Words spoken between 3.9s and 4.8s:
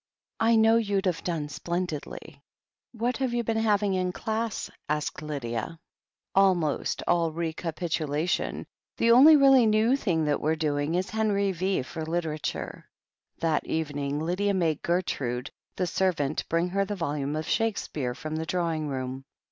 in class?"